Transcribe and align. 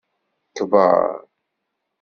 Kber. 0.55 0.91